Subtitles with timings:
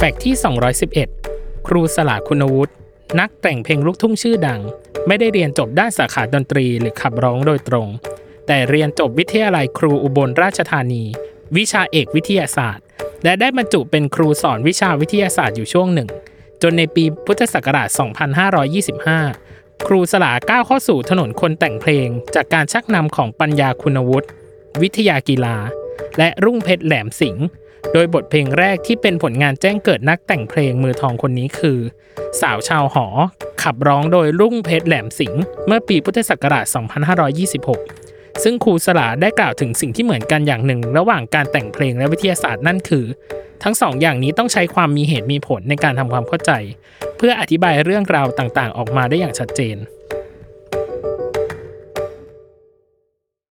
[0.00, 0.34] แฟกต์ที่
[1.00, 2.74] 211 ครูสลาคุณวุฒิ
[3.20, 4.60] นักแต่งเพลงลูกทุ่งชื่อดัง
[5.06, 7.88] ไม่ได้เรียนจบด้านสาขาดนตรีหรือขับร้องโดยตรง
[8.46, 11.04] แต่เรียนจบวิทยาลัยครูอุบลราชธานี
[11.56, 12.84] วิชาเอกวิทยาศาสตร์
[13.24, 16.08] และได้บรรจุเป็นครูสอนวิชาวิทยาศาสตร์อยู่ช่วงหนึ่ง
[16.62, 17.88] จนในปีพุทธศักราช
[18.68, 24.28] 2525 ครูสลาก้าวเข้าสู่ถนนคนแต่งเพลง จากการชักนำของปัญญาคุณวุฒิ
[24.80, 25.56] วิทยากีฬา
[26.18, 27.46] และรุ่งเพชรแหลมสิงห์
[27.92, 31.78] โดยบทเพลงแรกที่เป็นผลงานแจ้งเกิดนักแต่งเพลงมือทองคนนี้คือ
[32.40, 33.06] สาวชาวหอ
[33.62, 36.66] ขับร้องโดยรุ่งเพชรแหลมสิงห์เมื่อปีพุทธศักราช
[37.54, 43.04] 2526 ซึ่งครูสลาได้กล่าวถึงสิ่งที่เหมือนกันอย่างหนึ่ง ระหว่างการแต่งเพลงและวิทยาศาสตร์นั่นคือ
[43.62, 46.52] ทั้งสองอย่างนี้ต้องใช้ความมีเหตุมีผลในการทำความเข้าใจ
[47.16, 49.76] เพื่ออธิบายเรื่องราวต่างๆ ออกมาได้อย่างชัดเจน